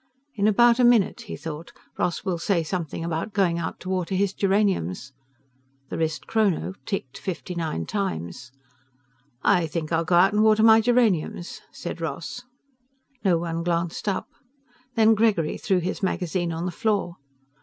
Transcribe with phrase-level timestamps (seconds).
[0.33, 4.15] "In about a minute," he thought, "Ross will say something about going out to water
[4.15, 5.13] his geraniums."
[5.89, 8.51] The wristchrono ticked fifty nine times.
[9.43, 12.41] "I think I'll go out and water my geraniums," said Ross.
[13.23, 14.27] No one glanced up.
[14.95, 17.17] Then Gregory threw his magazine on the floor.